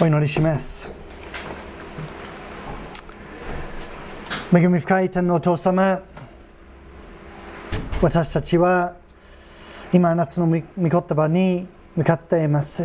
[0.00, 0.90] お祈りします。
[4.52, 6.02] 恵み深い天のお父様
[8.00, 8.96] 私たちは
[9.92, 12.84] 今あなたの御言葉に向かっています。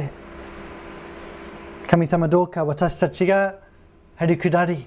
[1.88, 3.56] 神様どうか私たちが
[4.20, 4.86] へりくだり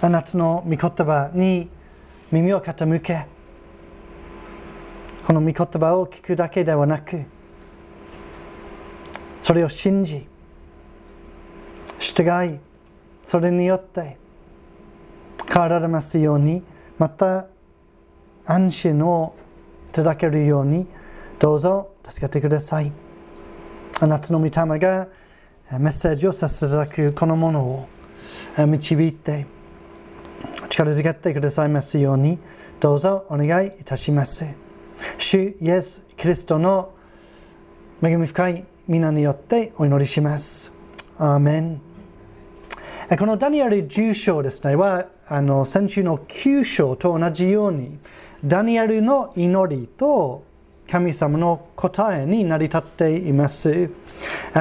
[0.00, 1.68] あなたの御言葉に
[2.32, 3.26] 耳を傾け
[5.24, 7.24] この御言葉を聞くだけではなく
[9.40, 10.31] それを信じ
[12.02, 12.58] 従い
[13.24, 14.18] それによって
[15.50, 16.62] 変わられますように
[16.98, 17.46] また
[18.44, 19.34] 安心を
[19.90, 20.86] いただけるように
[21.38, 22.92] どうぞ助けてください
[24.00, 25.08] あなたの御霊が
[25.78, 27.88] メッセージをさせていただくこのものを
[28.66, 29.46] 導いて
[30.68, 32.38] 力づけてくださいますように
[32.80, 34.56] どうぞお願いいたします
[35.18, 36.92] 主イエス・キリストの
[38.02, 40.74] 恵み深い皆によってお祈りします
[41.16, 41.91] アーメン
[43.18, 47.98] このダニエル10章ですねはあの先週の9章と同じように
[48.42, 50.44] ダニエルの祈りと
[50.88, 53.90] 神様の答えに成り立っています。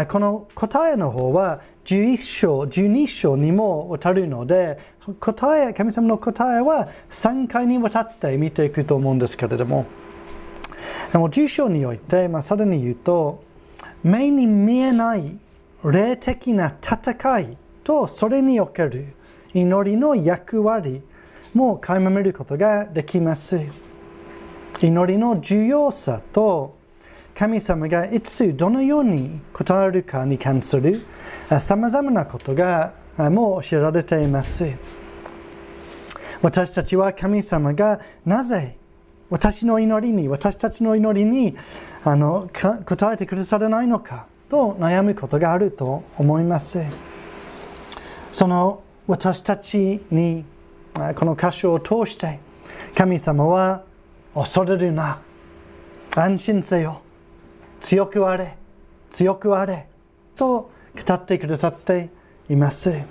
[0.09, 4.79] この答えの方は11章、12章にもわたるので
[5.21, 9.85] 答え、神様の答えは3回にわたって見ていくと思うんですけれども。
[11.13, 13.43] でも10章において、まあ、さらに言うと
[14.03, 15.37] 目に見えない
[15.85, 19.13] 霊的な戦いとそれにおける
[19.53, 21.01] 祈りの役割
[21.53, 23.59] も垣間見ることができます。
[24.81, 26.77] 祈りの重要さと
[27.35, 31.01] 神様がいつどのように答えるかに関する
[31.59, 34.65] さまざまなことがもう知られています。
[36.41, 38.75] 私たちは神様がなぜ
[39.29, 41.55] 私の祈りに私たちの祈りに
[42.03, 42.49] あの
[42.85, 47.10] 答えてくださらないのかと悩むことがあると思います。
[48.31, 50.45] その私たちに
[51.15, 52.39] この箇所を通して
[52.95, 53.83] 神様は
[54.33, 55.19] 恐れるな。
[56.15, 57.01] 安心せよ。
[57.79, 58.55] 強くあれ。
[59.09, 59.87] 強くあれ。
[60.35, 60.71] と
[61.07, 62.09] 語ってくださって
[62.49, 63.05] います。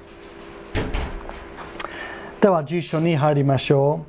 [2.40, 4.06] では住所に入りましょ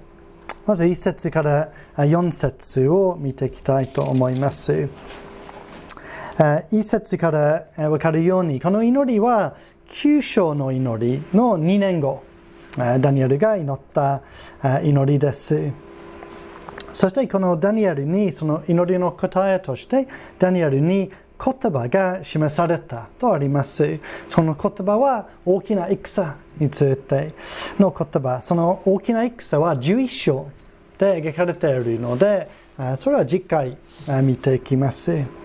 [0.65, 0.67] う。
[0.67, 4.89] まず1節から4節を見ていきたいと思います。
[6.37, 9.55] 1節から分かるようにこの祈りは
[9.91, 12.23] 9章の祈りの2年後、
[12.77, 14.21] ダニエルが祈った
[14.83, 15.73] 祈りです。
[16.93, 20.07] そしてこのダニエルにその祈りの答えとして
[20.39, 23.99] ダニエルに言葉が示されたとあります。
[24.29, 27.33] その言葉は大きな戦について
[27.77, 28.41] の言葉。
[28.41, 30.49] その大きな戦は11章
[30.97, 32.49] で描かれているので、
[32.95, 33.77] それは次回
[34.23, 35.40] 見ていきます。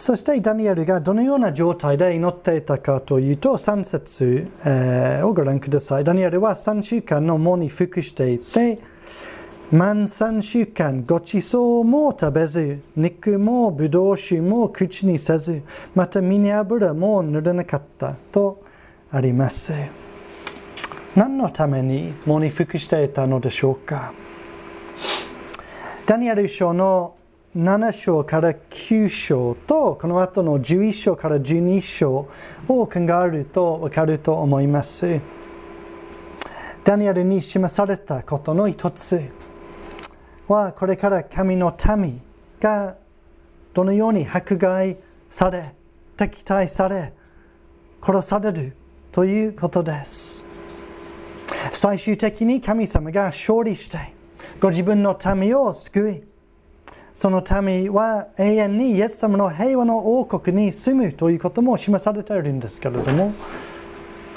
[0.00, 4.48] そしてダニエルがどのような状態で祈っていたかというと3節、
[5.22, 6.04] をご覧ください。
[6.04, 8.78] ダニエルは3週間の喪に服していて
[9.70, 15.62] 満3週間ごちそうも食べず肉もぶどう酒も口にせず
[15.94, 18.64] また身に油も塗らなかったと
[19.12, 19.74] あります。
[21.14, 24.14] 何のために喪に服していたのでしょうか？
[26.06, 27.16] ダニエル書の
[27.56, 32.28] 7章から9章とこの後の11章から12章
[32.68, 35.20] を考えると分かると思います。
[36.84, 39.20] ダニエルに示されたことの一つ
[40.46, 42.22] はこれから神の民
[42.60, 42.96] が
[43.74, 44.96] どのように迫害
[45.28, 45.74] され
[46.16, 47.12] 敵対され
[48.00, 48.76] 殺される
[49.10, 50.48] ということです。
[51.72, 53.98] 最終的に神様が勝利して
[54.60, 56.29] ご自分の民を救い
[57.12, 63.32] その民は永遠にイエス様の平和の王国に住むということも示されているんですけれども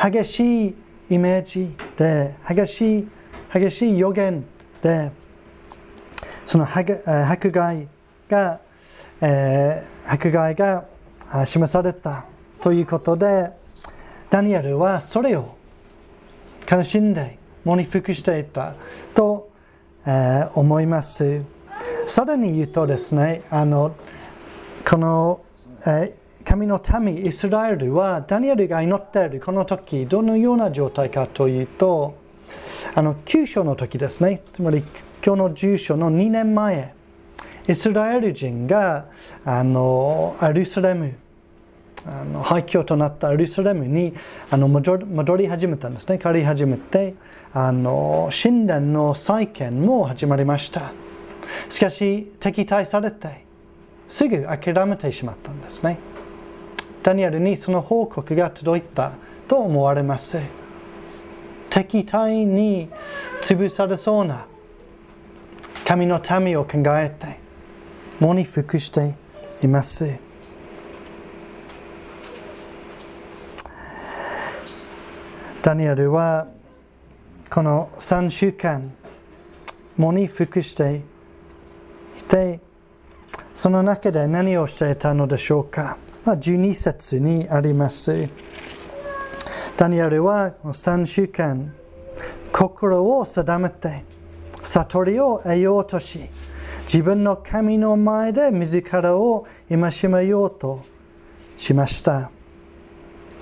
[0.01, 0.75] 激しい
[1.09, 3.07] イメージで激しい
[3.53, 4.44] 激しい予言
[4.81, 5.11] で
[6.45, 7.88] その迫害
[8.28, 8.59] が、
[9.22, 10.85] えー、迫害が
[11.46, 12.26] 示された
[12.61, 13.52] ということで
[14.29, 15.55] ダニエルはそれを
[16.69, 18.76] 悲しんで喪に服していた
[19.14, 19.49] と、
[20.05, 21.53] えー、思います。
[22.05, 23.96] さらに言うとですね、あの
[24.88, 25.41] この、
[25.88, 26.16] え
[26.46, 32.17] 神の民イスラエルはダニエルが祈っているこの時どのような状態かというと
[32.96, 34.41] あの9章の時ですね。
[34.52, 34.84] つまり
[35.26, 36.94] 今日の10章の2年前
[37.66, 39.05] イスラエル人が
[39.46, 41.16] あのアルスレム
[42.05, 44.14] あの廃墟となったアルスレムに
[44.52, 46.20] あの戻り始めたんですね。
[46.20, 47.16] 帰り始めて
[47.53, 50.91] あの神殿の再建も始まりました。
[51.70, 53.44] しかし敵対されて
[54.08, 55.97] すぐ諦めてしまったんですね。
[57.02, 59.14] ダニエルにその報告が届いた
[59.47, 60.40] と思われます。
[61.70, 62.90] 敵対に
[63.41, 64.46] 潰されそうな
[65.85, 67.40] 神の民を考えて
[68.20, 69.16] 喪に服して
[69.64, 70.20] います。
[75.64, 76.47] ダニエルは
[77.50, 78.91] この3週間
[79.97, 81.13] 喪に服していて
[83.64, 88.28] その中で何をしていたのでしょうか、まあ、12節にあります。
[89.78, 91.74] ダニエルは3週間
[92.52, 94.04] 心を定めて
[94.62, 96.20] 悟りを得ようとし
[96.82, 100.82] 自分の神の前で自らを戒めようと
[101.56, 102.32] しました。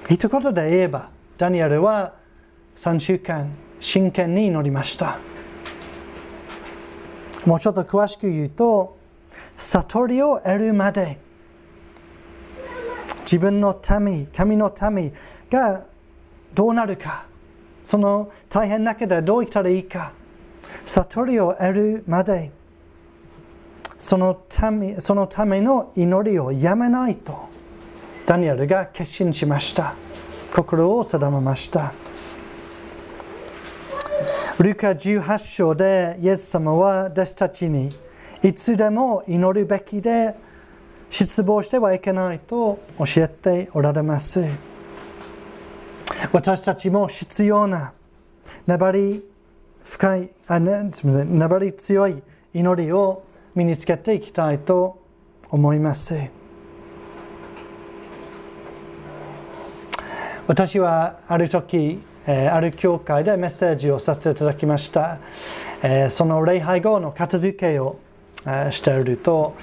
[0.08, 1.10] 一言で言えば
[1.40, 2.14] ダニエルは
[2.76, 5.18] 3週間真剣に祈りました。
[7.48, 9.01] もうちょっと詳しく言うと
[9.62, 11.20] 悟りを得るまで
[13.22, 15.14] 自分の民神の民
[15.50, 15.86] が
[16.54, 17.26] どうなるか
[17.86, 20.14] その大変な中でどう生きたらいいか
[20.84, 22.52] 悟りを得るまで
[24.00, 27.48] そのためそのための祈りをやめないと
[28.26, 29.94] ダニエルが決心しました
[30.56, 31.94] 心を定めました
[34.60, 37.96] ルカ18章でイエス様は弟子たちに
[38.44, 40.36] いつでも祈るべきで
[41.10, 44.72] 失望してはいけないと教えておられます。
[46.32, 47.94] 私たちも必要な
[48.68, 49.24] 粘り
[49.84, 52.22] 深いあ、ね、すみません粘り強い
[52.54, 53.24] 祈りを
[53.56, 55.02] 身につけていきたいと
[55.50, 56.30] 思います
[60.48, 65.20] 私はある時ある教会でメッセージをさせていただきました
[66.10, 68.00] その礼拝後の片付けを
[68.72, 69.56] していると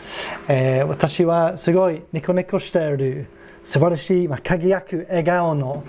[0.86, 3.26] 私はすごいニコニコしている
[3.68, 5.84] 素晴らしい、まあ、輝く笑顔の、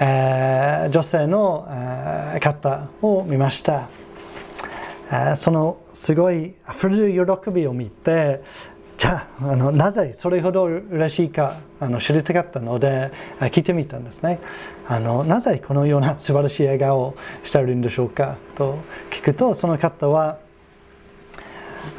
[0.00, 3.90] えー、女性の、えー、方を見ました、
[5.08, 8.42] えー、そのすごい溢れる喜びを見て
[8.96, 14.40] じゃああのなぜそれほど嬉しいかあの知りたかったので聞いてみたんですね。
[14.88, 18.78] あのなぜこのような素晴らしい笑顔をしているんでしょうかと
[19.10, 20.38] 聞くとその方は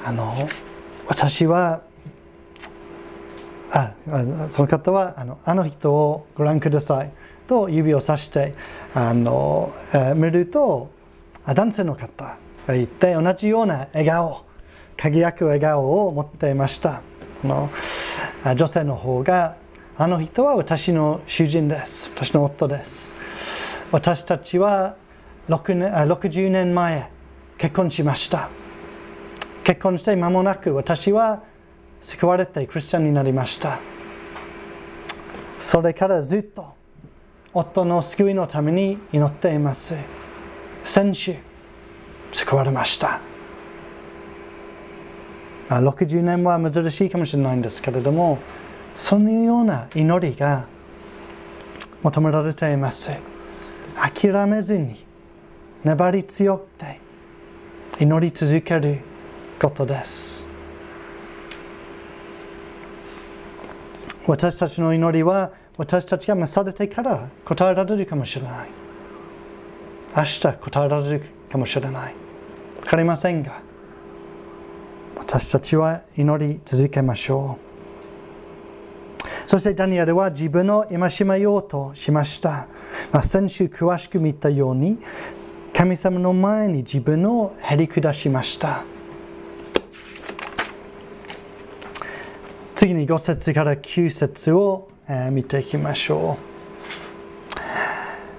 [0.05, 0.35] あの
[1.07, 1.81] 私は
[3.71, 3.91] あ
[4.47, 7.11] その方はあのあの人をご覧ください。
[7.47, 8.53] と指をさして
[8.93, 10.91] あの、えー、見ると
[11.45, 12.37] 男性の方。
[12.69, 14.45] がいて同じような笑顔。
[14.95, 17.01] 輝く笑顔を持っていました。
[17.43, 17.69] の
[18.55, 19.55] 女性の方が
[19.97, 22.11] あの人は私の主人です。
[22.13, 23.15] 私の夫です。
[23.91, 24.95] 私たちは
[25.47, 27.09] 6年60年前
[27.57, 28.49] 結婚しました。
[29.63, 31.43] 結婚して間もなく私は
[32.01, 33.79] 救われてクリスチャンになりました。
[35.59, 36.73] それからずっと
[37.53, 39.95] 夫の救いのために祈っています。
[40.83, 41.35] 先週
[42.31, 43.19] 救われました。
[45.67, 48.39] 60年は珍しいかもしれないんですけれども
[48.95, 50.65] そのような祈りが
[52.01, 53.11] 求められています。
[53.95, 55.05] 諦めずに
[55.83, 56.99] 粘り強くて
[57.99, 59.08] 祈り続ける
[59.59, 60.47] ことです。
[64.27, 68.69] 私たちの祈りは私たちが召されてから答えられるかもしれない。
[70.15, 72.13] 明日答えられるかもしれない。
[72.81, 73.61] 分かりませんが
[75.15, 77.69] 私たちは祈り続けましょう。
[79.47, 82.67] そしてダニエルは自分を戒めようとしました、
[83.11, 84.99] まあ、先週詳しく見たように
[85.73, 88.83] 神様の前に自分をへり下しました。
[92.79, 94.87] 次に5節から9節を
[95.31, 96.37] 見ていきましょ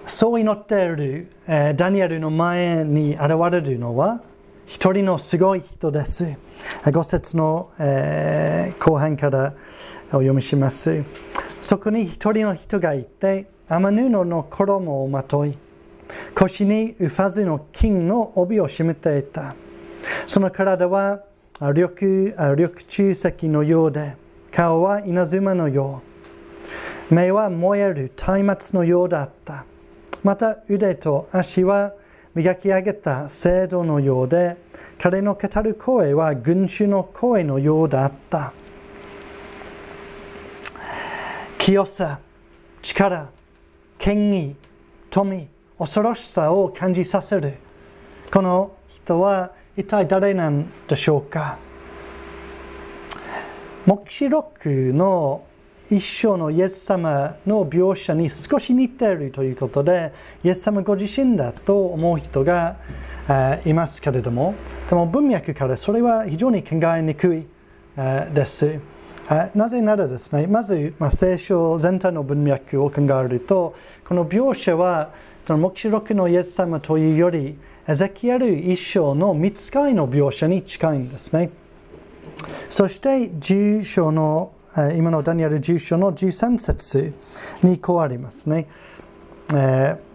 [0.07, 0.11] う。
[0.11, 1.29] そう祈っている
[1.77, 4.23] ダニエルの前に現れるのは
[4.65, 6.39] 一人のすごい人です。
[6.85, 7.71] 5節の
[8.79, 9.55] 後半から
[10.07, 11.05] お読みします。
[11.61, 15.59] そこに一人の人がいて、天布の衣をまとい、
[16.35, 19.55] 腰にウファズの金の帯を締めていた。
[20.27, 21.21] その体は
[21.61, 24.17] 緑緑中石のようで、
[24.53, 26.03] 顔は稲妻のよ
[27.11, 27.15] う。
[27.15, 28.13] 目は燃える
[28.45, 29.65] 松明のようだった。
[30.23, 31.95] また腕と足は
[32.35, 34.57] 磨き上げた制度のようで、
[34.99, 38.53] 彼の語る声は群衆の声のようだった。
[41.59, 42.21] 清さ、
[42.83, 43.29] 力、
[43.99, 44.57] 権威、
[45.11, 47.55] 富、恐ろしさを感じさせる。
[48.33, 51.59] この人は一体誰なんでしょうか？
[53.87, 55.45] 黙示録の
[55.91, 60.13] 一生のイエス様の描写に少し似ているということで
[60.45, 62.77] イエス様ご自身だと思う人が
[63.65, 64.55] いますけれども
[64.89, 67.47] でも文脈からそれは非常に考えにくい
[68.35, 68.81] です。
[69.55, 75.13] なぜならですね、まず、聖書全体の文脈を考えると、この描写は、
[75.47, 77.57] 黙示録のイエス様というより、
[77.87, 81.51] エゼキエル一章の見つかりの描写に近いんですね。
[82.69, 84.53] そして、10章の、
[84.97, 87.13] 今のダニエル10章の13節
[87.63, 88.69] にこうありますね。
[89.53, 90.11] えー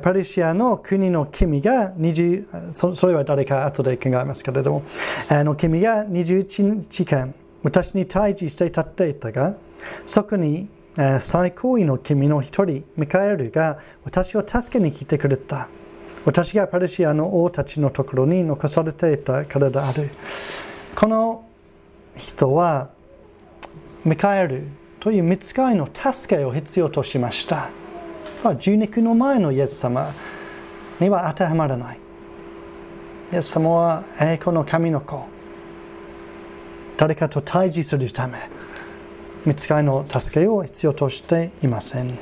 [0.00, 4.82] パリシアの国の君が20それは誰か後で考えますけれども
[5.28, 9.56] あの君が21日間私に対峙して立っていたが
[10.06, 10.68] そこに
[11.18, 15.68] 最高位の君の一人ミカエルが私を助けに来てくれた
[16.26, 20.10] 私がパリシアの王たちのところに残されていたからである
[20.94, 21.48] この
[22.16, 22.90] 人は
[24.04, 24.64] ミカエル
[25.00, 27.70] という見つかりの助けを必要としました
[28.42, 30.12] は受肉の前のイエス様
[31.00, 31.98] には当てはまらない。
[33.32, 35.26] イエス様は栄光の神の子。
[36.96, 38.48] 誰かと対峙するため、
[39.44, 42.18] 見つかりの助けを必要としていません。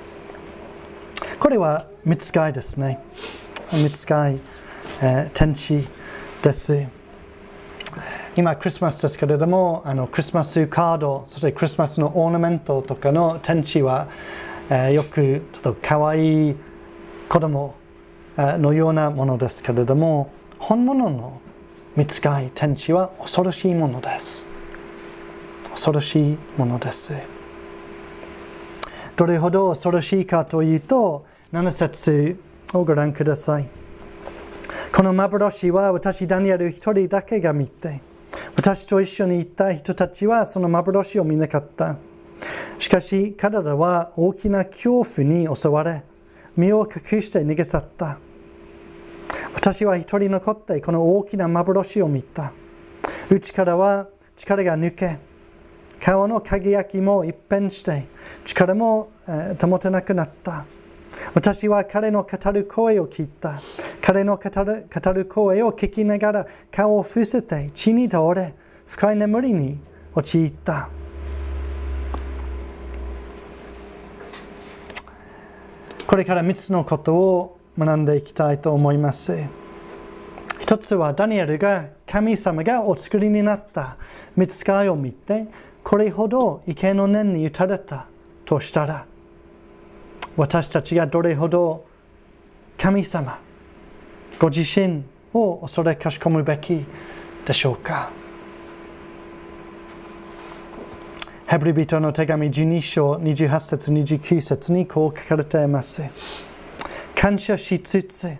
[1.39, 3.01] これは見つかりですね。
[3.83, 4.41] 見つかり、
[5.03, 5.87] えー、天使
[6.43, 6.87] です。
[8.37, 14.09] 今クリスマスですけれどもあのクリスマスカードそしてクリスマスのオーナメントとかの天使は
[14.71, 16.57] えー、よくちょっと可愛い
[17.29, 17.75] 子供
[18.37, 21.41] のようなものですけれども本物の
[21.97, 24.51] 見つかい天使は恐ろしいものです
[25.71, 27.15] 恐ろしいものです
[29.17, 32.41] どれほど恐ろしいかというと7節
[32.79, 33.69] をご覧ください。
[34.95, 38.01] この幻は私ダニエル一人だけが見て
[38.57, 41.99] 私と一緒に行った人たちはその幻を見なかった。
[42.79, 46.05] しかし彼らは大きな恐怖に襲われ
[46.57, 48.19] 身を隠して逃げ去った。
[49.55, 52.53] 私は一人残ってこの大きな幻を見た。
[53.31, 55.19] 内からは力が抜け
[56.01, 58.07] 顔の輝きも一変して
[58.45, 59.11] 力も
[59.61, 60.67] 保てなくなった。
[61.35, 63.61] 私は彼の語る声を聞いた。
[64.01, 68.55] 彼の語る語る声を聞きながら顔を伏せて血に倒れ
[68.87, 69.79] 深い眠りに
[70.15, 70.91] 陥った。
[76.07, 79.37] これから3つのことを学んでいきたいと思います。
[80.61, 83.97] 一つはダニエルが神様がお作りになった。
[84.37, 85.47] 見つかりを見て
[85.83, 88.07] これほど畏敬の念に打たれた
[88.45, 89.07] としたら
[90.37, 91.87] 私たちがどれほど
[92.77, 93.39] 神様
[94.39, 96.85] ご自身を恐れかしこむべき
[97.47, 98.11] でしょうか
[101.47, 106.03] ヘブリ人の手紙12章28節29節にこう書かれています。
[107.15, 108.37] 感謝しつつ、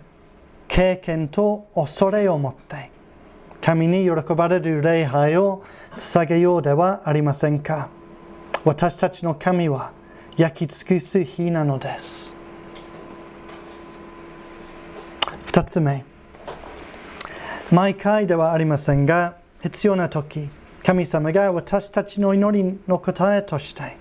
[0.67, 2.89] 経験と恐れを持って、
[3.61, 7.89] 神に喜ばれる礼拝を捧げようではありませんか。
[8.65, 9.91] 私たちの神は
[10.37, 12.37] 焼き尽くす日なのです。
[15.45, 16.03] 二つ目、
[17.71, 20.49] 毎回ではありませんが、必要な時、
[20.85, 23.97] 神様が私たちの祈りの答えとして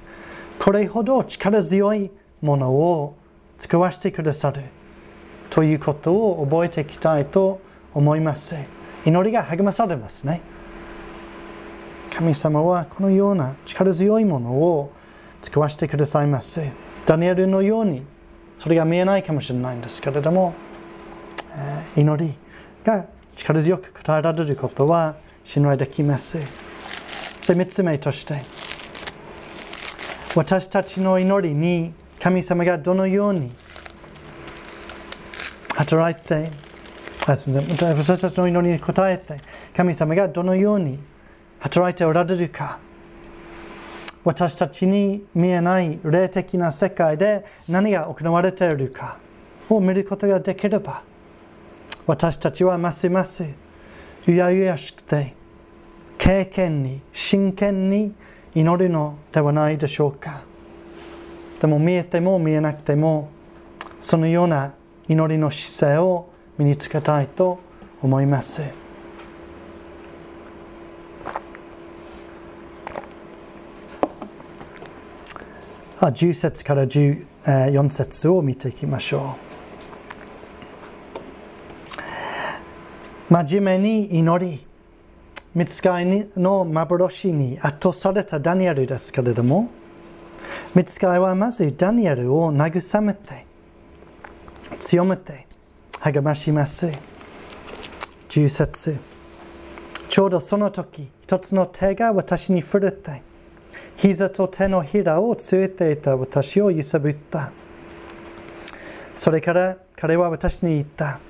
[0.58, 2.10] これほど力強い
[2.42, 3.16] ものを
[3.56, 4.64] 使わせてくださる
[5.48, 7.60] ということを覚えていきたいと
[7.94, 8.56] 思います。
[9.06, 10.42] 祈りが励まされますね。
[12.12, 14.92] 神様はこのような力強いものを
[15.44, 16.62] 使わせてくださいます
[17.04, 18.02] ダニエルのように
[18.58, 20.54] それが見えないかもしれないんですけれども
[21.94, 22.34] 祈り
[22.82, 23.04] が
[23.36, 26.38] 力強く答えられることは信頼できます。
[27.42, 28.40] そ3つ目として
[30.34, 33.52] 私たちの祈りに神様がどのように
[35.74, 36.50] 働いて
[37.20, 39.40] 私たちの祈りに応えて
[39.76, 40.98] 神様がどのように
[41.58, 42.78] 働いておられるか。
[44.24, 49.18] 私たちに見えない霊的な世界で何が行われているか
[49.68, 51.02] を見ることができれば
[52.06, 53.44] 私たちはますます
[54.26, 55.34] うやうやしくて
[56.18, 58.14] 経験に真剣に
[58.54, 60.42] 祈るのではないでしょうか。
[61.60, 63.30] でも見えても見えなくても
[64.00, 64.74] そのような
[65.08, 67.58] 祈りの姿勢を身につけたいと
[68.00, 68.83] 思います。
[76.10, 79.36] 10節から14節を見ていきましょ
[83.30, 84.66] う真面目に祈り
[85.54, 89.70] 見つかいの幻に圧倒されたダニエルですけれども、
[90.74, 93.46] 見つかいはまずダニエルを慰めて、
[94.80, 95.46] 強めて、
[96.00, 96.90] 励まします。
[98.28, 98.98] 重節
[100.08, 103.22] ちょうどその時、一つの手が私に触れて、
[103.96, 107.52] 膝と手のひらをついていた私を揺さぶった。
[109.14, 111.20] それから彼は私に言った。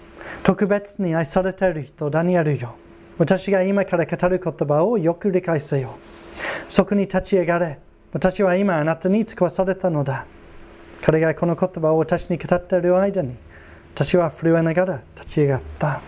[0.43, 2.77] 特別に愛されている人、ダニエルよ。
[3.19, 5.97] 私が今から語る言葉をよく理解せよ。
[6.69, 7.79] そこに立ち上がれ。
[8.13, 10.27] 私は今あなたに使わされたのだ。
[11.03, 13.37] 彼がこの言葉を私に語っている間に、
[13.95, 16.01] 私は震えながら立ち上がった。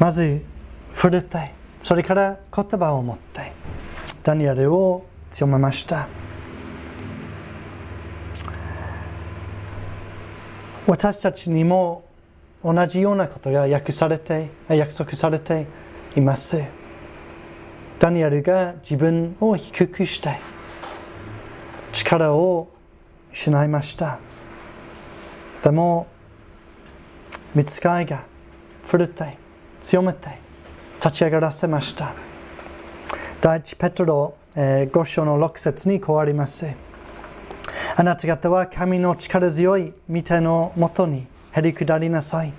[0.00, 0.40] まず、
[0.92, 1.52] 触れて、
[1.86, 3.52] それから言葉を持って、
[4.24, 6.08] ダニエルを強めました。
[10.88, 12.02] 私たちにも
[12.64, 15.68] 同じようなことが約されて約束されて
[16.16, 16.60] います。
[18.00, 20.40] ダニエルが自分を低くして
[21.92, 22.68] 力を
[23.32, 24.18] 失いました。
[25.62, 26.08] でも、
[27.54, 28.24] 見つかいが
[28.86, 29.38] 触れて
[29.80, 30.45] 強めて
[31.06, 32.14] 立ち上がらせました。
[33.40, 36.66] 第一ペトロ、えー、5章の6節にこうあります。
[37.94, 42.52] あなた方は神の力強い御手のもとにへり下りなさい。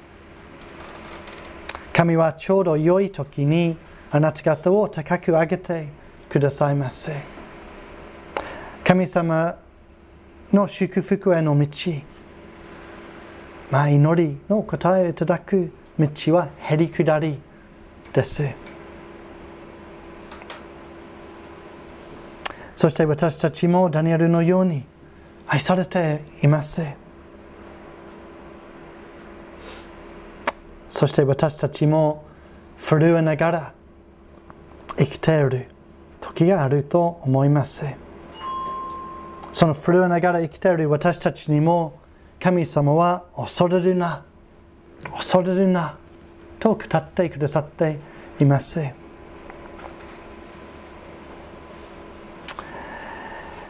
[1.92, 3.76] 神はちょうど良い時に
[4.12, 5.90] あなた方を高く上げて
[6.30, 7.22] くださいませ。
[8.86, 9.58] 神様
[10.54, 11.68] の祝福への道、
[13.72, 17.46] まあ、祈りの答えをいただく道はへり下り
[18.18, 18.56] です。
[22.74, 24.86] そして私たちもダニエルのように
[25.48, 26.82] 愛されています。
[30.90, 32.26] そして私たちも
[32.80, 33.74] 震えながら
[34.98, 35.68] 生きている
[36.20, 37.86] 時があると思います。
[39.54, 42.00] その震えながら生きている私たちにも
[42.40, 44.24] 神様は恐れるな、
[45.16, 45.98] 恐れるな
[46.60, 48.00] と語ってくださって
[48.40, 48.82] います。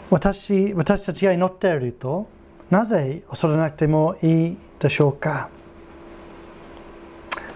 [0.10, 2.30] 私私たちが祈っていると
[2.70, 5.50] なぜ恐れなくてもいいでしょうか？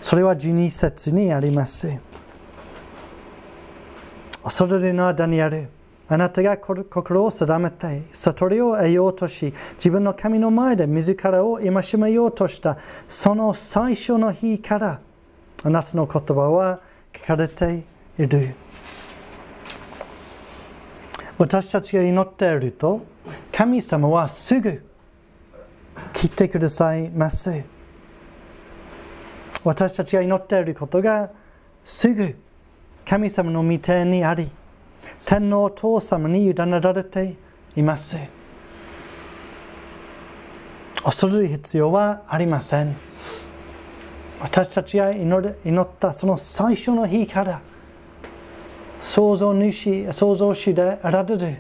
[0.02, 2.02] それは12節にあります。
[4.44, 5.70] 恐れるのはダニエル。
[6.10, 15.00] あなたが心を定めて悟りを得ようとし自分の神の前で自らを戒めようとしたその最初の日から
[15.63, 16.82] あなたの言葉は
[17.15, 17.84] 書かれて
[18.17, 18.56] いる。
[21.38, 23.06] 私たちが祈っていると
[23.52, 24.84] 神様はすぐ
[26.13, 27.63] 来てくださいます。
[29.63, 31.32] 私たちが祈っていることが
[31.84, 32.36] すぐ
[33.06, 34.50] 神様の御手にあり
[35.26, 37.36] 天皇父様に委ねられて
[37.76, 38.17] います。
[41.04, 42.95] 恐れる必要はありません。
[44.41, 47.62] 私たちが祈ったその最初の日から
[48.99, 51.58] 創造主、創造主であられる、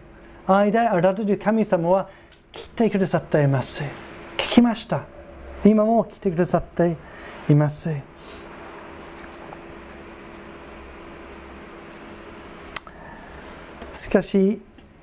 [0.47, 2.09] 愛であられる神様は
[2.51, 3.83] 来てくださっています。
[4.37, 5.05] 聞きました。
[5.63, 6.97] 今も来てくださって
[7.49, 8.01] います。
[13.93, 14.61] しかし、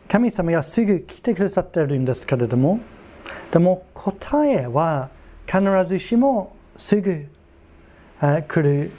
[0.08, 2.80] 神様がすぐ来てくださっているんですけれども、
[3.52, 5.10] でも答えは
[5.46, 7.26] 必ずしもすぐ
[8.20, 8.92] 来る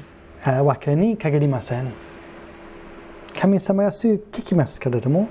[0.63, 2.10] わけに限りません。
[3.39, 5.29] 神様がすぐ聞きますけれども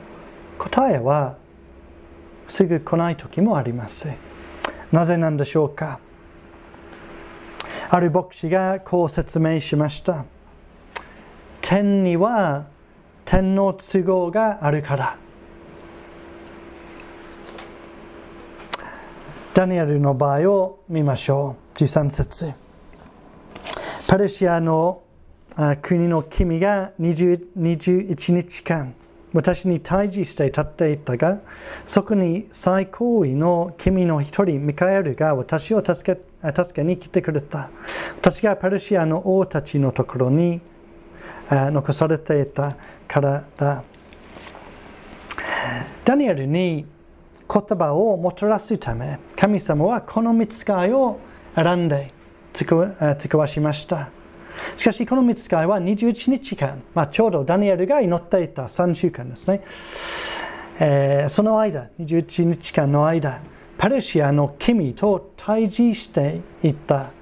[0.56, 1.36] 答えは
[2.46, 4.08] すぐ来ない時もあります
[4.90, 6.00] なぜなんでしょうか
[7.90, 10.24] ある牧師がこう説明しました
[11.60, 12.68] 天には
[13.26, 15.16] 天の都合があるから
[19.52, 22.67] ダニエルの場合を見ましょう13節
[24.08, 25.02] パレシアの
[25.82, 28.94] 国の君が21日間
[29.34, 31.42] 私に対峙して立っていたが
[31.84, 36.22] そこに最高位の君の一人ミカエルが私を助け
[36.54, 37.70] 助けに来てくれた。
[38.16, 40.62] 私がパルシアの王たちのところに
[41.50, 43.84] 残されていたからだ。
[46.06, 46.86] ダニエルに
[47.46, 51.18] 言葉をもたらすため神様はこの見つかいを
[51.54, 52.16] 選んで
[52.52, 54.10] 使わしました
[54.76, 59.62] しかし、この見つかいは21日間、まあ、ちょうどダニエルが祈っていた3週間ですね。
[60.80, 63.40] えー、その間、21日間の間、
[63.76, 67.12] パレシアの君と対峙していた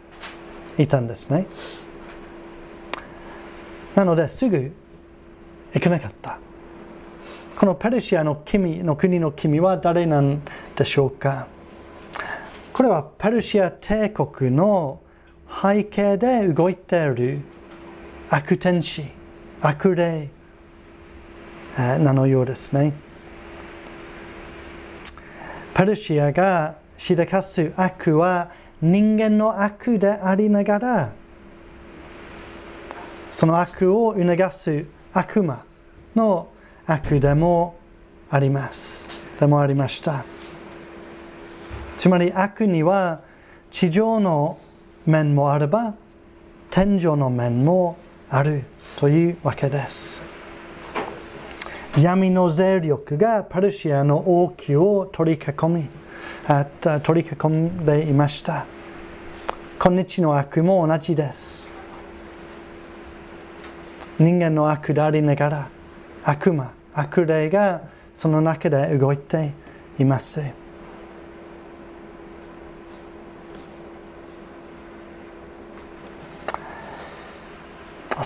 [0.79, 1.47] いたんですね。
[3.95, 4.73] なのですぐ
[5.73, 6.39] 行かなかった
[7.57, 10.43] このペルシアの君の国の君は誰なん
[10.77, 11.49] でしょうか
[12.75, 15.01] これはペルシア帝国の
[15.49, 17.41] 背景で動いている
[18.29, 19.05] 悪天使
[19.61, 20.29] 悪霊
[21.77, 22.93] なのようですね
[25.75, 31.13] ペルシアがしでかす悪は人間の悪でありながら
[33.31, 35.65] その悪を促す悪魔
[36.15, 36.49] の
[36.87, 37.79] 悪でも
[38.31, 40.25] ありますでもありました
[41.97, 43.21] つまり悪には
[43.71, 44.59] 地上の
[45.07, 45.95] 面もあれば
[46.71, 47.97] 天井の面も
[48.29, 48.65] ある
[48.99, 50.23] というわけです
[51.99, 55.89] 闇の勢力がパルシアの王宮を取り囲み
[57.03, 58.67] 取り囲んでいました
[59.79, 61.73] 今日の悪も同じです
[64.19, 65.71] 人間の悪でありながら
[66.25, 69.53] 悪魔悪霊がその中で動いて
[69.99, 70.66] います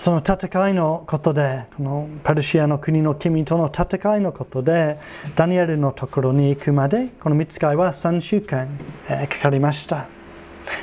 [0.01, 4.99] その戦いのことで、このパルシアの国の君との戦いのことで、
[5.37, 8.67] ダニエルのところに行くまで、この見つかいは3週間、
[9.11, 10.09] えー、かかりました。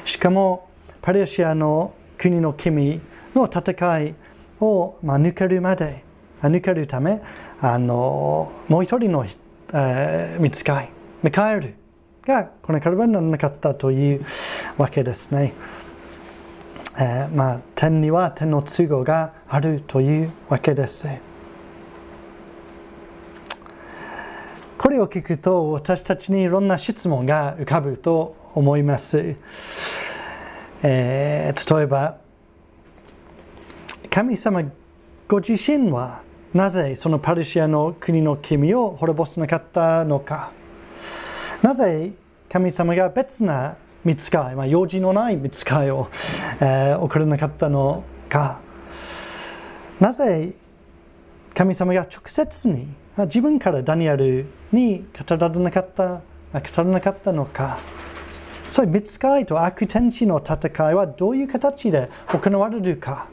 [0.05, 0.69] しかも、
[1.01, 3.01] パルシアの国の君
[3.33, 4.13] の戦い
[4.59, 6.03] を、まあ、抜けるまで、
[6.43, 7.19] 抜けるため、
[7.59, 9.25] あのもう一人の、
[9.73, 10.89] えー、見つかい、
[11.23, 11.73] ミカエル
[12.23, 14.21] がこのカルバンにならなかったという
[14.77, 15.53] わけですね。
[16.99, 21.07] えー、まあ、天には天の都合があるというわけです。
[24.79, 29.35] これを聞くと私たちにいろんな質問が浮かぶと思います。
[30.83, 32.17] えー、例えば、
[34.09, 34.63] 神様
[35.27, 40.51] ご自身はなぜそのパルシアの国の君を滅ぼさなかったのか
[41.61, 42.13] なぜ
[42.49, 46.09] 神様が別な見つかい、まあ、用事のない見つかいを、
[46.61, 48.61] えー、送らなかったのか。
[49.99, 50.53] なぜ
[51.53, 56.21] 神様が直接に自分からダニエルに語られなかった語
[56.53, 57.79] らなかったのか。
[58.69, 63.27] そういう見つかいと悪天使の戦いはどういう形で行われるか。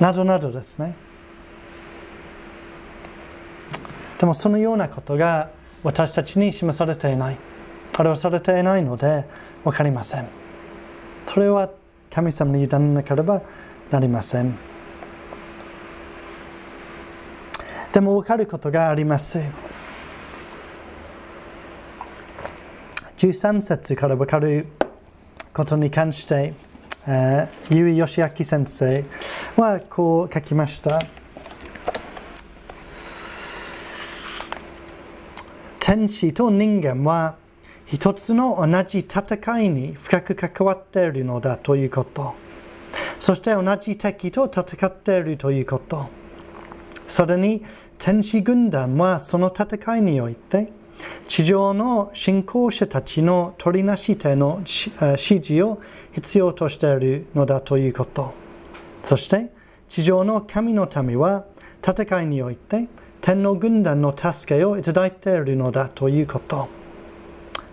[0.00, 0.96] などなどですね。
[4.18, 5.50] でもそのようなことが
[5.82, 7.36] 私たちに示されていない。
[7.98, 9.24] 表されていないので
[9.64, 10.28] 分かりません。
[11.32, 11.70] それは
[12.10, 13.42] 神様に委ねなければ
[13.90, 14.56] なりません。
[17.92, 19.40] でも分かることがあります。
[23.18, 24.66] 13節から分かる
[25.52, 26.54] ことに関して、
[27.06, 29.04] えー、結井義明先生
[29.56, 31.00] はこう書きました。
[35.80, 37.36] 天使と人間は
[37.90, 42.34] 一つの同じ戦いに深く関わっているのだということ。
[43.18, 46.10] そして同じ敵と戦っているということ。
[47.06, 47.64] それに
[47.98, 50.70] 天使軍団はその戦いにおいて
[51.28, 55.80] 地上の信仰者たちの取りなし手の指示を
[56.12, 58.34] 必要としているのだということ。
[59.02, 59.50] そして
[59.88, 61.46] 地上の神の民は
[61.82, 62.86] 戦いにおいて
[63.22, 66.77] 天の軍団の助けをいただいているのだということ。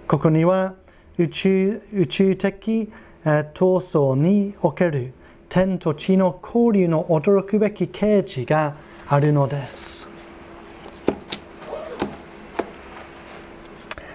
[0.08, 0.76] ここには
[1.18, 2.92] 宇宙宇宙的
[3.24, 5.14] 闘争における
[5.50, 8.76] 天と地の交流の驚くべき啓示が
[9.08, 10.08] あるのです。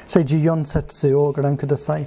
[0.07, 2.07] 14節をご覧ください。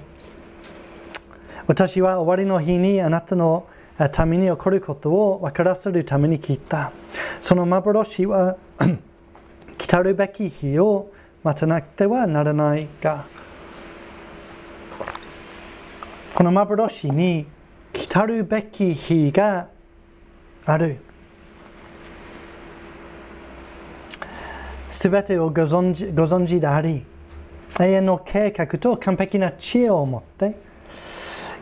[1.68, 3.68] 私は終わりの日にあなたの
[4.14, 6.94] ために起こることを分からせるために聞いた。
[7.42, 8.58] その幻は
[9.78, 11.12] 来たるべき日を
[11.44, 13.28] 待たなくてはならないが、
[16.36, 17.46] この幻に
[17.94, 19.70] 来たるべき日が
[20.66, 21.00] ある。
[24.90, 27.06] すべてをご存知ご存知であり、
[27.80, 30.58] 永遠の計画と完璧な知恵を持って、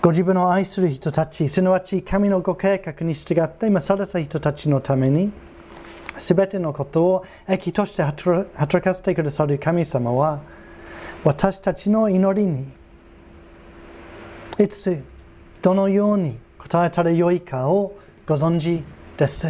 [0.02, 5.34] ご自分の愛する人たち、すなわち神のご計画に従って召された人たちのために、
[6.18, 10.40] すべてのことを益として働かせてくださる神様は、
[11.26, 12.68] 私たちの祈りに
[14.62, 15.04] いつ
[15.64, 17.98] どのように答えたらよいかを
[18.28, 18.84] ご存知
[19.18, 19.48] です。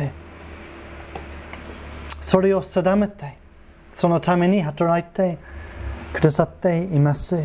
[2.21, 3.37] それを定めて、
[3.93, 5.37] そのために働いて
[6.13, 7.37] くださっています。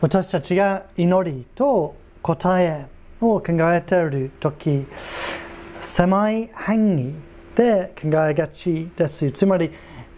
[0.00, 2.86] 私たちが祈りと答え
[3.20, 4.86] を考えているとき、
[5.78, 7.14] 狭い範囲
[7.54, 9.30] で考えがちです。
[9.30, 9.70] つまり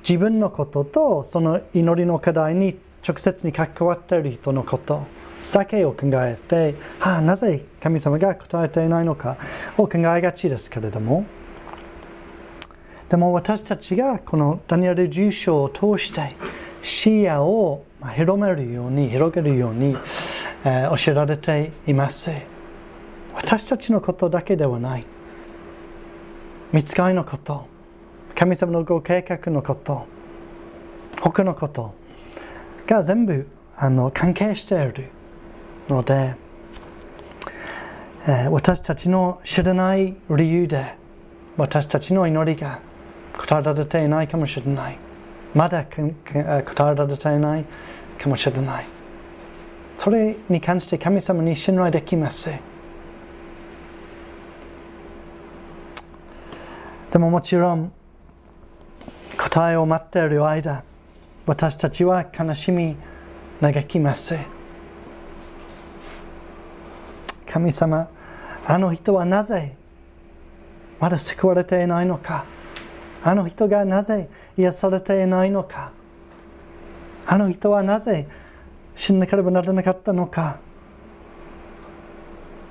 [0.09, 5.05] 自分のこととその祈りの課題に直接に関わっている人のこと
[5.53, 9.37] だけを考えて、はあ、なぜ神様が答えていないのか
[9.77, 11.27] を考えがちですけれども、
[13.09, 16.35] でも私たちがこのダニエル10章を通して
[16.81, 17.85] 視野を
[18.17, 19.95] 広めるように、広げるように、
[20.65, 22.31] えー、教えられています。
[23.35, 25.05] 私たちのことだけではない。
[26.73, 27.69] 見つかりのこと、
[28.35, 30.07] 神様のご計画のこと、
[31.21, 31.95] 他のこと
[32.87, 35.11] が全部あの関係している
[35.89, 36.35] ので、
[38.27, 40.95] えー、私たちの知らない理由で
[41.57, 42.81] 私たちの祈りが
[43.37, 44.99] 答えられていないかもしれない。
[45.55, 47.65] まだ答えられていない
[48.19, 48.87] かもしれない。
[49.99, 52.51] それに関して神様に信頼できます。
[57.11, 57.93] でももちろん
[59.37, 60.85] 答えを待っている間、
[61.47, 62.97] 私たちは悲しみ、
[63.61, 64.37] 嘆きます。
[67.53, 68.09] 神様、
[68.65, 69.77] あの人はなぜ
[70.99, 72.47] まだ救われていないのか
[73.23, 75.93] あの人がなぜ癒されていないのか
[77.27, 78.27] あの人はなぜ
[78.97, 80.61] 死んなければならなかったのか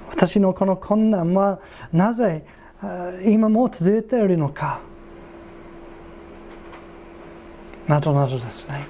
[0.10, 1.60] 私のこの困難は
[1.92, 2.44] なぜ
[3.28, 4.82] 今も続いているのか
[7.88, 8.88] などなどですね。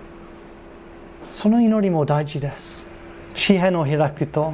[1.32, 2.90] その祈りも大事です。
[3.36, 4.54] 詩篇を開くと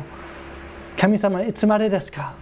[0.98, 2.34] 神様いつまでですか？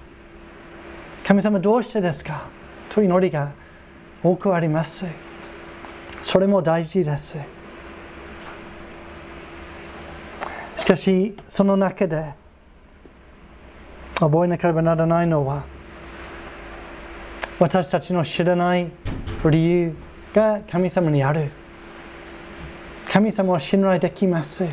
[1.26, 2.48] 神様どうしてですか？
[2.90, 3.52] と祈りが
[4.24, 5.06] 多くあります。
[6.22, 7.38] それも大事です。
[10.78, 12.34] しかしその中で
[14.20, 15.66] 覚えなければならないのは
[17.60, 18.90] 私たちの知らない
[19.50, 19.96] 理由
[20.34, 21.52] が神様にある。
[23.12, 24.66] 神様は信頼できます。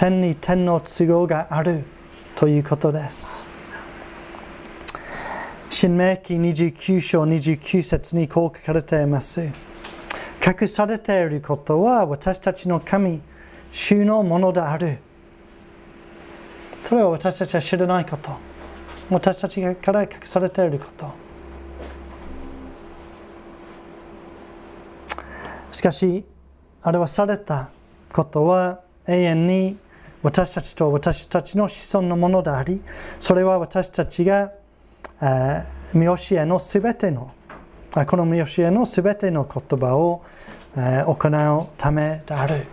[0.00, 1.84] 天に天の都合がある
[2.34, 3.46] ということです。
[5.68, 9.52] 新明記29章29節にこう書かれています。
[10.42, 13.20] 隠されていることは私たちの神
[13.70, 15.00] 主のものである。
[16.84, 18.30] それは私たちは知らないこと。
[19.10, 21.12] 私たちから隠されていること。
[25.70, 26.24] しかし
[26.82, 27.70] 表された
[28.10, 29.89] ことは永遠に
[30.22, 32.82] 私たちと私たちの子孫のものであり
[33.18, 34.52] それは私たちが
[35.94, 37.32] 見教えのすべての
[38.06, 40.22] この見教えのすべての言葉を
[40.74, 42.66] 行うためである。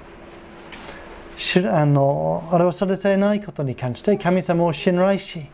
[1.72, 5.46] あの表されていないことに関して神様を信頼し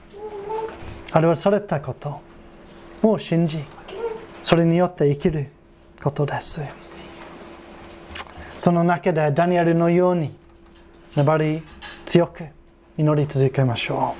[1.13, 2.21] 表されたこと
[3.01, 3.59] を信じ
[4.41, 5.49] それによって生きる
[6.01, 6.61] ことです。
[8.57, 10.33] その中でダニエルのように
[11.17, 11.61] 粘り
[12.05, 12.45] 強く
[12.97, 14.15] 祈り続けましょ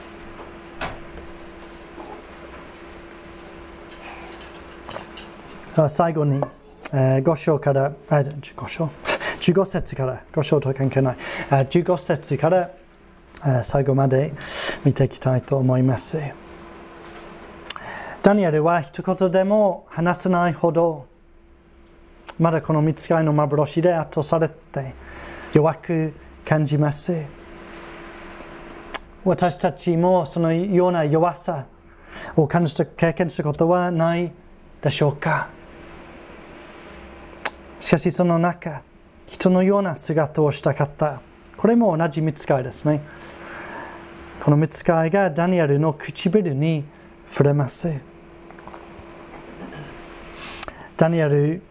[5.76, 5.90] う。
[5.90, 6.42] 最後に、
[6.94, 8.90] えー、5章からあ5章？
[9.40, 11.18] 15節から5章とは関係ない。
[11.50, 12.70] 15節から
[13.64, 14.34] 最後まで
[14.86, 16.18] 見ていきたいと思います。
[18.22, 21.08] ダニエルは一言でも話せないほど
[22.40, 24.96] まだこの見つかりの幻で圧倒されて
[25.54, 26.14] 弱く
[26.46, 27.43] 感じます。
[29.26, 31.66] 私たちもそのような弱さ
[32.36, 34.32] を感じた経験することはない
[34.82, 35.50] でしょうか。
[37.80, 38.84] しかしその中
[39.26, 41.22] 人のような姿をしたかった。
[41.56, 43.02] これも同じ見つかりですね。
[44.42, 46.84] この見つかりがダニエルの唇に
[47.30, 48.02] 触れます。
[50.98, 51.62] ダニエル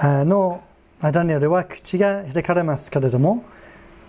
[0.00, 0.62] の
[1.00, 3.44] ダニエルは口が開かれますけれども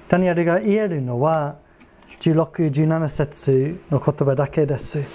[0.07, 1.57] ダニエルが言えるのは
[2.23, 5.05] 16、17節の言葉だけです。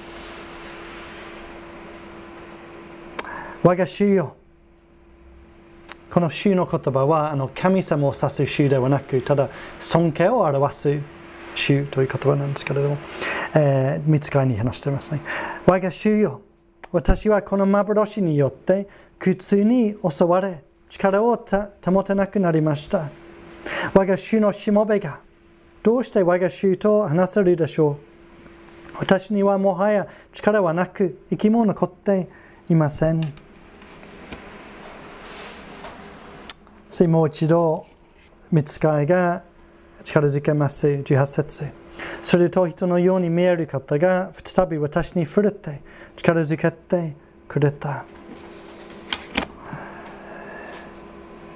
[3.63, 4.37] 我が主よ
[6.11, 9.49] この主の言葉はあの神様を指す主ではなくただ
[9.81, 11.01] 尊敬を表す
[11.55, 12.99] 主という言葉なんですけれども、
[13.57, 15.23] えー、見つかりに話していますね。
[15.65, 16.43] 我が主よ
[16.93, 18.87] 私はこの幻によって
[19.19, 21.43] 苦痛に襲われ力を
[21.83, 23.11] 保てなくなりました。
[23.95, 25.21] 我が主のしもべが
[25.89, 27.97] どうして我が主と話せるでしょう
[28.99, 32.29] 私にはもはや力はなく息も残って
[32.69, 33.33] いません。
[36.91, 37.87] そもう一度
[38.53, 39.45] 見つかりが
[40.05, 40.89] 力づけます。
[40.89, 41.73] 18節
[42.21, 45.81] すると人のように見える方が再び私に触れて
[46.17, 47.17] 力づけて
[47.49, 48.05] くれた。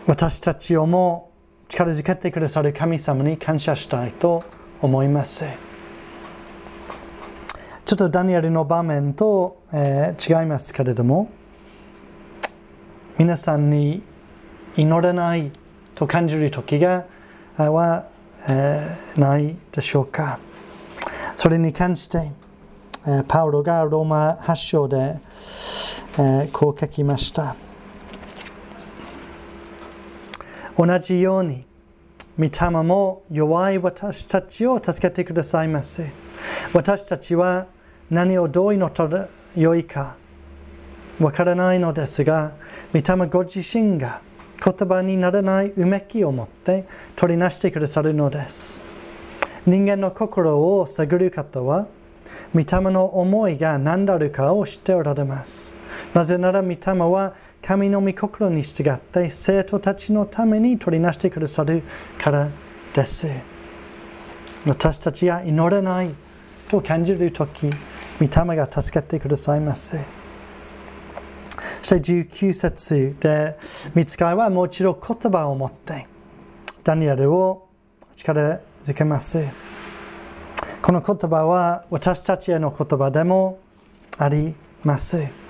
[0.07, 1.32] 私たちをも
[1.73, 4.45] 力づけてくださる神様に感謝したいと
[4.83, 5.47] 思います。
[7.87, 11.31] ちょっとダニエルの場面と、えー、違いますけれども、
[13.19, 14.03] 皆さんに
[14.77, 15.51] 祈れない
[15.95, 17.07] と感じる時が
[17.57, 18.05] は、
[18.47, 20.41] えー、ないでしょうか。
[21.37, 22.33] それに関して、
[23.07, 25.17] えー、パウロがローマ発祥で、
[26.19, 27.57] えー、こう書きました。
[30.77, 31.65] 同じように、
[32.39, 36.13] 御霊も弱い私たちを助けてくださいませ。
[36.73, 37.67] 私たちは
[38.11, 40.17] 何をどう祈ったらよいか
[41.21, 42.53] わからないのですが、
[42.93, 44.23] 御霊ご自身が
[44.65, 48.83] 言葉にならないうめきを持って取りなしてくださるのです。
[49.67, 51.87] 人間の心を探る方は、
[52.55, 55.77] 御霊の思いが何であるかを知っておられます。
[56.15, 56.79] なぜなら御霊
[57.11, 61.83] は神の御心に従って生徒たちのために取りなしてくださる
[62.19, 62.51] から
[62.93, 63.29] です。
[64.67, 66.13] 私たちが祈れない
[66.69, 67.77] と感じるとき、御
[68.21, 69.97] 霊が助けてくださいます。
[71.83, 73.57] そして19節で、
[73.95, 76.07] 見つかいはもう一度言葉を持って、
[76.83, 77.69] ダニエルを
[78.17, 79.47] 力づけます。
[80.81, 83.61] この言葉は私たちへの言葉でも
[84.19, 85.43] あります。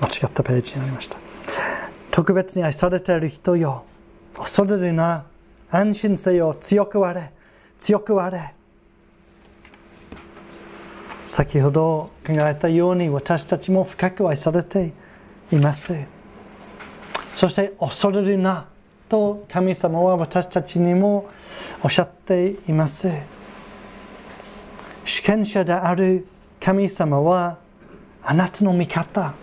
[0.00, 1.18] 間違ったページになりました。
[2.10, 3.84] 特別に愛されている人よ、
[4.36, 5.24] 恐れるな、
[5.70, 7.32] 安心せよ、強くあれ、
[7.78, 8.54] 強くあれ。
[11.26, 14.92] 先ほど考えたように私たちも深く愛されて
[15.50, 16.06] います。
[17.34, 18.66] そして恐れるな
[19.08, 21.28] と神様は私たちにも
[21.82, 23.08] おっしゃっています。
[25.04, 26.26] 主権者である
[26.60, 27.58] 神様は
[28.22, 29.34] あなたの味方。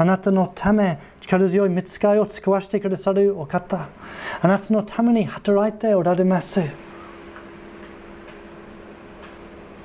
[0.00, 3.88] あなたのため力強い見つかいを使わせてくださるお方。
[4.40, 6.62] あなたのために働いておられます。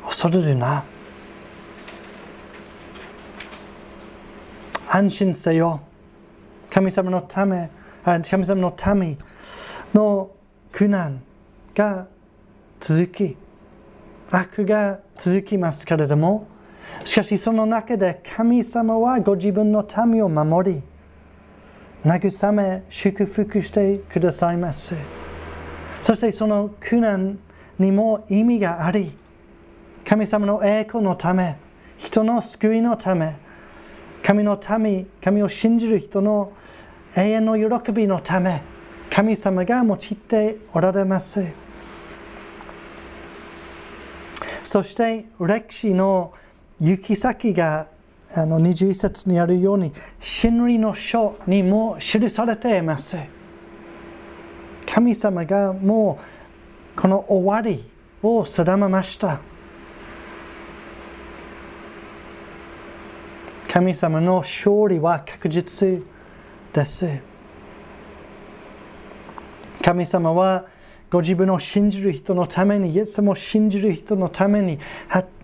[0.06, 0.84] 恐れるな。
[4.88, 5.82] 安心せよ。
[6.70, 7.72] 神様のため
[8.04, 9.18] 神様の民
[9.96, 10.30] の
[10.72, 11.24] 苦難
[11.74, 12.06] が
[12.80, 13.36] 続き
[14.30, 16.53] 悪が続きますけれども
[17.06, 20.82] しかしその中で神様はご自分の民を守り、
[22.04, 24.96] 慰め、祝福してくださいます。
[26.02, 27.40] そしてその苦難
[27.80, 29.12] にも意味があり、
[30.06, 31.58] 神様の栄光のため、
[31.98, 33.38] 人の救いのため、
[34.22, 36.54] 神の民、神を信じる人の
[37.16, 38.62] 永遠の喜びのため、
[39.10, 41.54] 神様が用いておられます。
[44.64, 46.34] そして歴史の
[46.80, 47.88] 行き先が
[48.36, 53.18] あの21節にあるように真理の書にも記されています。
[54.86, 56.20] 神様がも
[56.96, 57.84] うこの終わり
[58.22, 59.40] を定めました。
[63.68, 66.04] 神様の勝利は確実
[66.72, 67.22] です。
[69.84, 70.66] 神様は
[71.10, 74.80] ご自分を信じる人のために、イエス様を信じる人のために、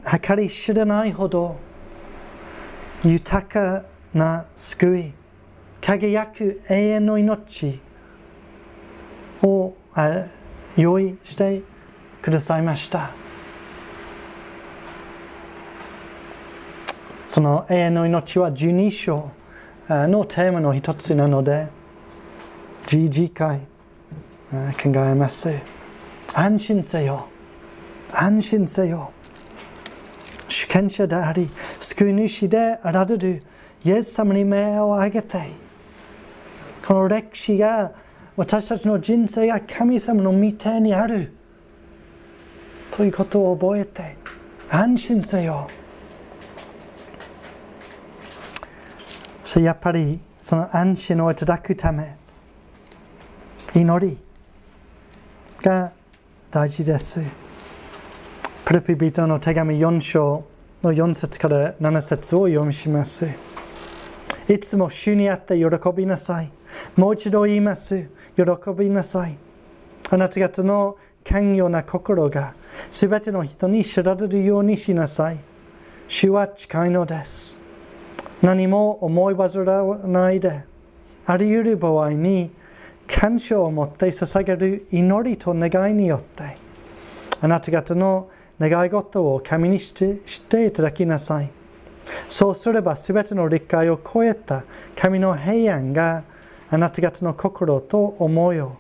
[0.04, 1.58] 計り知らないほど
[3.04, 3.84] 豊か
[4.14, 5.14] な救い、
[5.82, 7.80] 輝く永遠の命
[9.42, 9.74] を
[10.78, 11.62] 用意して
[12.22, 13.12] くださいました。
[17.28, 19.32] その永遠の命は12章
[19.88, 21.68] のテーマの一つなので、
[22.86, 23.60] 次回
[24.52, 25.56] 考えます。
[26.34, 27.28] 安心せよ。
[28.12, 29.12] 安心せよ。
[30.50, 33.42] 主権者であり、救い主であられる
[33.86, 35.52] イエス様に目を上げて、
[36.86, 37.92] この歴史が
[38.36, 41.32] 私たちの人生が神様の御手にある
[42.92, 44.18] ということを覚えて
[44.70, 45.70] 安心せよ。
[49.44, 52.16] そやっぱりその安心をいただくため
[53.74, 54.18] 祈り
[55.62, 55.92] が
[56.52, 57.39] 大事です。
[58.70, 60.46] プレピビトの手紙4章
[60.84, 63.28] の4節から7節を読みします。
[64.48, 66.52] いつも主にあって喜びなさい。
[66.96, 68.12] もう一度言います。
[68.38, 68.44] 喜
[68.78, 69.40] びなさい。
[70.12, 72.54] あなた方の寛容な心が
[72.92, 75.40] すべての人に知られるようにしなさい。
[76.08, 77.60] 主は近いのです。
[78.44, 80.64] 何も思い煩わないで、
[81.26, 82.52] あり得る場合に
[83.08, 86.60] 感謝を持って捧げる祈りと願いによって、
[87.42, 91.50] あなた方の願い事を神にしていただきなさい。
[92.28, 94.64] そうすれば全ての理解を超えた
[94.96, 96.24] 神の平安が
[96.70, 98.78] あなた方の心と思いを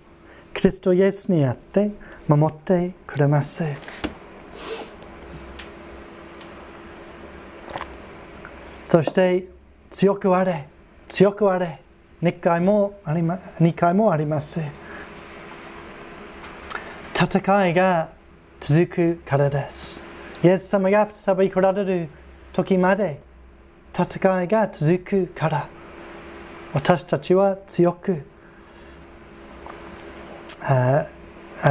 [0.53, 1.91] キリストイエスにあって
[2.27, 3.63] 守ってくれます。
[8.85, 9.47] そして
[9.91, 10.67] 強くあれ、
[11.07, 11.81] 強くあれ、
[12.23, 14.59] 2回もあり,、ま、2回もあります。
[17.13, 18.09] 戦いが
[18.59, 20.05] 続くからです。
[20.43, 22.09] イエス様が再び来られる
[22.53, 23.21] 時まで
[23.93, 25.67] 戦いが続くから
[26.73, 28.25] 私たちは強く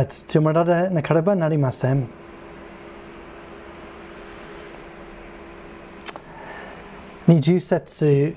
[0.09, 2.09] 強められなければなりません。
[7.29, 8.35] 20節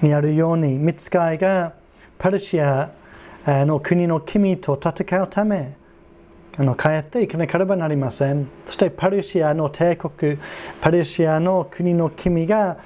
[0.00, 1.74] にあるように、見つかいが
[2.18, 2.92] パルシア
[3.46, 5.76] の国の君と戦うため、
[6.58, 8.48] あの帰っていかなければなりません。
[8.66, 10.38] そしてパルシアの帝国、
[10.80, 12.78] パルシアの国の君が、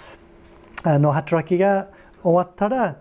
[0.85, 1.89] あの働きが
[2.23, 2.97] 終わったら、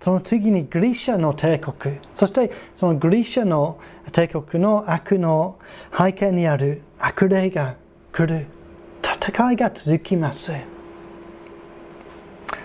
[0.00, 3.80] その次にグリシャの帝国、そしてそのグリシャの
[4.12, 5.58] 帝国の悪の
[5.96, 7.74] 背景にある悪霊が
[8.12, 8.46] 来る。
[9.26, 10.52] 戦いが続きます。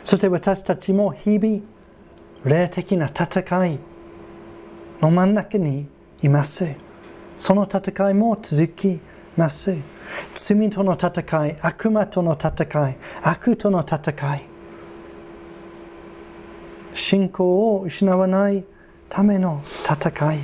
[0.04, 1.62] そして私たちも日々、
[2.44, 3.80] 霊的な戦い
[5.00, 5.88] の真ん中に
[6.22, 6.76] います。
[7.42, 9.00] その戦いも続き
[9.36, 9.76] ます。
[10.36, 14.46] 罪との戦い、悪魔との戦い、悪との戦い。
[16.94, 18.64] 信仰を失わない
[19.10, 20.40] ための戦い。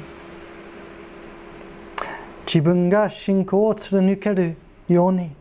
[2.47, 4.57] 自分が信仰を貫ける
[4.89, 5.35] ように、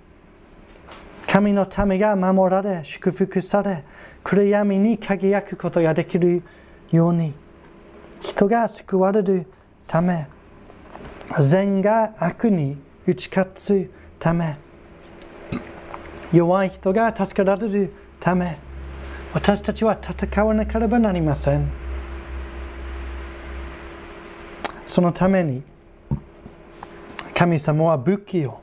[1.27, 3.83] 神のためが守られ、祝福され、
[4.23, 6.43] 暗闇に輝くことができる
[6.91, 7.33] ように、
[8.21, 9.47] 人が救われる
[9.87, 10.29] ため、
[11.41, 14.57] 善が悪に打ち勝つため
[16.33, 18.59] 弱い人が助けられるため
[19.33, 21.71] 私たちは戦わなければなりません
[24.85, 25.63] そのために
[27.35, 28.61] 神様は武器を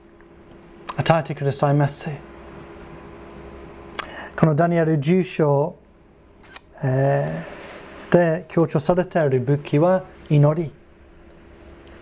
[0.97, 2.09] 与えてくださいます
[4.35, 5.75] このダニエル10章、
[6.83, 10.71] えー、で強調されている武器は祈り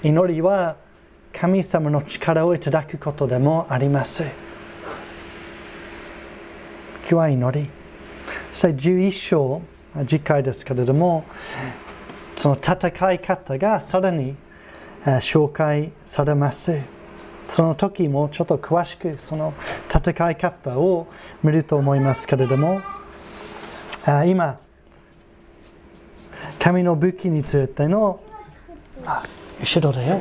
[0.04, 0.78] 祈りは
[1.32, 4.24] 神様の力をいただくことでもあります。
[4.24, 4.32] 今
[7.04, 7.70] 日は祈り。
[8.52, 9.62] そして11章、
[10.08, 11.24] 次回ですけれども、
[12.36, 14.36] その戦い方がさらに
[15.06, 16.82] 紹介されます。
[17.48, 19.54] その時もちょっと詳しくその
[19.88, 21.10] 戦い方を
[21.44, 22.82] 見ると思いますけれども、
[24.26, 24.58] 今、
[26.58, 28.20] 神の武器についての
[29.62, 30.20] 後ろだよ。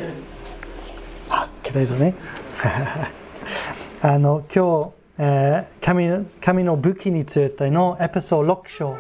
[1.31, 2.15] あ、けれどね。
[4.03, 8.97] あの、今日、えー、神神の武器についてのエピソード6章、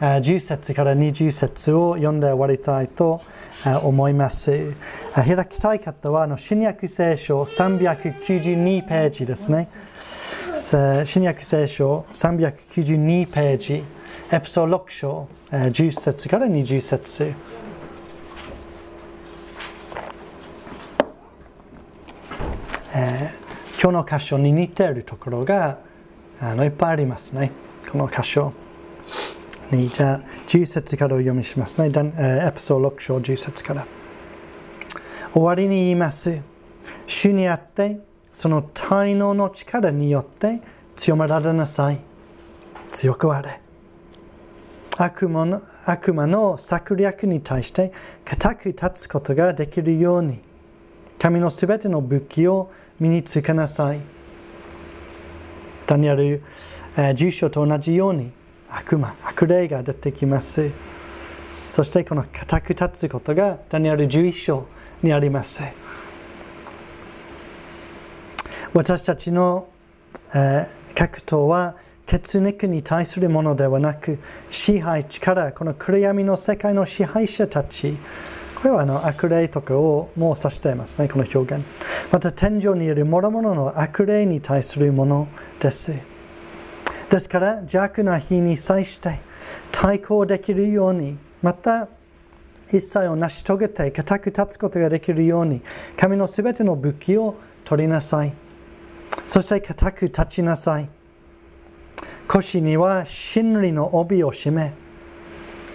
[0.00, 3.20] えー、10節から20節を読んで終わりたいと、
[3.64, 4.74] えー、思います。
[5.14, 9.68] 開きたい方は、あの新約聖書392ページですね。
[10.54, 13.84] 新約聖書392ページ、
[14.32, 17.34] エピソード6章、えー、10節から20節。
[22.94, 25.78] えー、今日の箇所に似ているところが
[26.40, 27.50] あのいっぱいありますね。
[27.90, 28.52] この箇所
[29.72, 31.88] に、じゃあ、10節からお読みしますね。
[31.88, 33.84] エピソード6章10節から。
[35.32, 36.42] 終わりに言います。
[37.08, 37.98] 主にあって、
[38.32, 40.60] その滞納の力によって
[40.94, 41.98] 強められなさい。
[42.88, 43.60] 強くあれ。
[44.96, 47.92] 悪魔の悪魔の策略に対して
[48.24, 50.38] 固く立つことができるように、
[51.18, 52.70] 神のすべての武器を
[53.02, 54.00] 身につけなさい。
[55.88, 56.42] ダニエル、
[56.96, 58.30] えー、住所と同じように
[58.68, 60.70] 悪魔、悪霊が出てきます。
[61.66, 64.68] そしてこの固く立つことがダニエル11章
[65.02, 65.64] にあります。
[68.72, 69.68] 私たちの、
[70.32, 71.74] えー、格闘は
[72.06, 77.96] 血肉に対するものではなく支配力この暗闇の世界の支配者たち
[78.62, 81.64] これはあの悪霊とかをもう指していますね、この表現。
[82.12, 85.26] また天井にいる諸々の悪霊に対するもの
[85.58, 85.92] です。
[87.10, 89.18] ですから邪悪な日に際して
[89.72, 91.88] 対抗できるように、また
[92.68, 95.60] 一切を成し遂げて固く立つことができるように、
[95.96, 97.34] 神のすべての武器を
[97.64, 98.32] 取りなさい。
[99.26, 100.88] そして固く立ちなさい。
[102.28, 104.72] 腰には真理の帯を締め、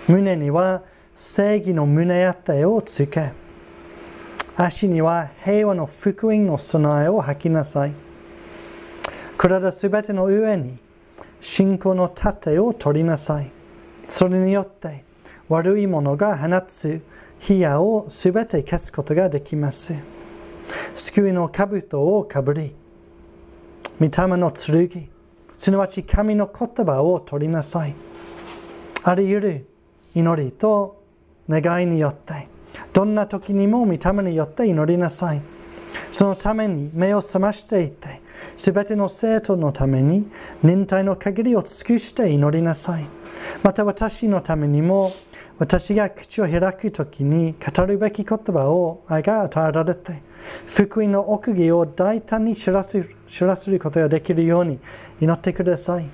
[0.08, 0.84] 胸には
[1.20, 3.32] 正義の胸当てをつけ、
[4.55, 7.93] 足には平和の福音の備えを吐きなさい。
[9.36, 10.78] 体すべての上に
[11.41, 13.51] 信仰の盾を取りなさい。
[14.07, 15.05] それによって
[15.49, 17.01] 悪いものが放つ
[17.39, 19.95] 火矢をすべて消すことができます。
[20.93, 22.76] 救いの兜をかぶり、
[23.99, 25.09] 御霊の剣、
[25.57, 27.95] すなわち神の言葉を取りなさい。
[29.01, 29.68] あり得る
[30.13, 30.97] 祈りと
[31.50, 32.48] 願いによって、
[32.93, 35.41] どんな時にも御霊によって祈りなさい。
[36.12, 38.22] そのために目を覚ましていて、
[38.56, 40.30] すべての生徒のために
[40.64, 43.08] 忍耐の限りを尽くして祈りなさい。
[43.64, 45.12] また私のためにも、
[45.60, 50.22] 私が口を開くときに語るべき言葉を愛が与えられて、
[50.68, 54.80] 福音の奥義を大胆に知らせ知らせることができるように
[55.20, 56.10] 祈ってください。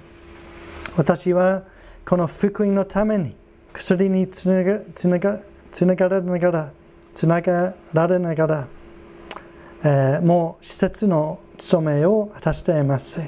[0.96, 1.64] 私は
[2.06, 3.36] この福音のために
[3.74, 5.40] 薬につながつなが
[5.72, 6.72] つながれながら、
[7.16, 8.68] つながられながら、
[9.84, 13.22] えー、もう施設の務めを果たしています。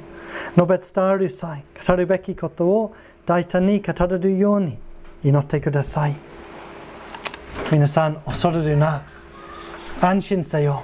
[0.54, 4.78] 述べ伝わる際、語るべきことを大胆に語れるように
[5.24, 6.16] 祈ってください。
[7.72, 9.04] 皆さん、恐れるな。
[10.00, 10.84] 安心せよ。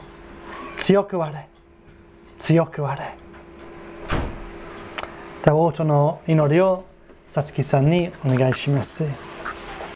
[0.79, 1.47] 強くあれ。
[2.39, 3.15] 強くあれ。
[5.43, 6.85] では、王との祈りを、
[7.27, 9.30] さつきさんにお願いします。